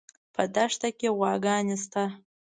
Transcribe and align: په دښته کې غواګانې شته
په 0.33 0.43
دښته 0.55 0.89
کې 0.99 1.09
غواګانې 1.17 1.75
شته 1.83 2.03